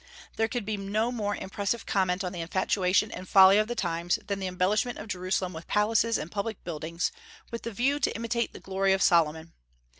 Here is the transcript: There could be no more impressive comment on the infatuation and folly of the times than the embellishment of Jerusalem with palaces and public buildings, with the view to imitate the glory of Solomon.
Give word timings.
There 0.35 0.47
could 0.47 0.65
be 0.65 0.77
no 0.77 1.11
more 1.11 1.35
impressive 1.35 1.85
comment 1.85 2.23
on 2.23 2.31
the 2.31 2.41
infatuation 2.41 3.11
and 3.11 3.29
folly 3.29 3.59
of 3.59 3.67
the 3.67 3.75
times 3.75 4.17
than 4.25 4.39
the 4.39 4.47
embellishment 4.47 4.97
of 4.97 5.07
Jerusalem 5.07 5.53
with 5.53 5.67
palaces 5.67 6.17
and 6.17 6.31
public 6.31 6.63
buildings, 6.63 7.11
with 7.51 7.61
the 7.61 7.71
view 7.71 7.99
to 7.99 8.15
imitate 8.15 8.51
the 8.51 8.59
glory 8.59 8.93
of 8.93 9.03
Solomon. 9.03 9.53